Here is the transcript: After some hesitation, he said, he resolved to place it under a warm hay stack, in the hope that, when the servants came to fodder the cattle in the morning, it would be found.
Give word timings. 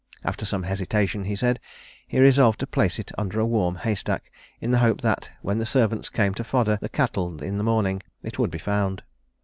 After 0.23 0.47
some 0.47 0.63
hesitation, 0.63 1.25
he 1.25 1.35
said, 1.35 1.59
he 2.07 2.17
resolved 2.19 2.59
to 2.61 2.65
place 2.65 2.97
it 2.97 3.11
under 3.19 3.39
a 3.39 3.45
warm 3.45 3.75
hay 3.75 3.93
stack, 3.93 4.31
in 4.59 4.71
the 4.71 4.79
hope 4.79 5.01
that, 5.01 5.29
when 5.43 5.59
the 5.59 5.63
servants 5.67 6.09
came 6.09 6.33
to 6.33 6.43
fodder 6.43 6.79
the 6.81 6.89
cattle 6.89 7.37
in 7.43 7.59
the 7.59 7.63
morning, 7.63 8.01
it 8.23 8.39
would 8.39 8.49
be 8.49 8.57
found. 8.57 9.03